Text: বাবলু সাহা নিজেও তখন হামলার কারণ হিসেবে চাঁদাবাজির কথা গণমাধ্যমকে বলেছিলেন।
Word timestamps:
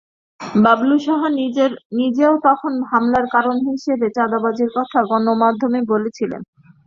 বাবলু 0.61 0.95
সাহা 0.99 1.29
নিজেও 1.99 2.33
তখন 2.47 2.73
হামলার 2.91 3.25
কারণ 3.35 3.55
হিসেবে 3.67 4.07
চাঁদাবাজির 4.15 4.69
কথা 4.77 4.99
গণমাধ্যমকে 5.09 5.81
বলেছিলেন। 5.93 6.41